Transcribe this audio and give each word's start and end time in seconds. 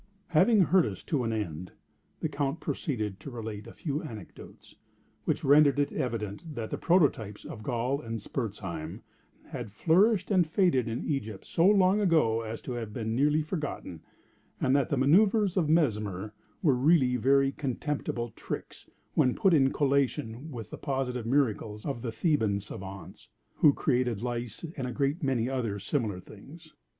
Having 0.29 0.61
heard 0.61 0.87
us 0.87 1.03
to 1.03 1.23
an 1.23 1.31
end, 1.31 1.73
the 2.21 2.27
Count 2.27 2.59
proceeded 2.59 3.19
to 3.19 3.29
relate 3.29 3.67
a 3.67 3.71
few 3.75 4.01
anecdotes, 4.01 4.73
which 5.25 5.43
rendered 5.43 5.77
it 5.77 5.91
evident 5.91 6.55
that 6.55 6.71
prototypes 6.81 7.45
of 7.45 7.61
Gall 7.61 8.01
and 8.01 8.19
Spurzheim 8.19 9.03
had 9.49 9.71
flourished 9.71 10.31
and 10.31 10.47
faded 10.47 10.87
in 10.87 11.05
Egypt 11.05 11.45
so 11.45 11.67
long 11.67 11.99
ago 12.01 12.41
as 12.41 12.63
to 12.63 12.71
have 12.71 12.91
been 12.93 13.15
nearly 13.15 13.43
forgotten, 13.43 14.01
and 14.59 14.75
that 14.75 14.89
the 14.89 14.97
manoeuvres 14.97 15.55
of 15.55 15.69
Mesmer 15.69 16.33
were 16.63 16.73
really 16.73 17.15
very 17.15 17.51
contemptible 17.51 18.29
tricks 18.31 18.89
when 19.13 19.35
put 19.35 19.53
in 19.53 19.71
collation 19.71 20.49
with 20.49 20.71
the 20.71 20.79
positive 20.79 21.27
miracles 21.27 21.85
of 21.85 22.01
the 22.01 22.11
Theban 22.11 22.59
savans, 22.59 23.27
who 23.57 23.71
created 23.71 24.23
lice 24.23 24.65
and 24.75 24.87
a 24.87 24.91
great 24.91 25.21
many 25.21 25.47
other 25.47 25.77
similar 25.77 26.19
things. 26.19 26.73